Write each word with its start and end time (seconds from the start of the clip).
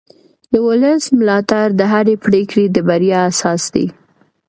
د 0.51 0.53
ولس 0.67 1.03
ملاتړ 1.19 1.67
د 1.79 1.81
هرې 1.91 2.15
پرېکړې 2.25 2.65
د 2.71 2.77
بریا 2.87 3.19
اساس 3.31 3.63
دی 3.73 3.85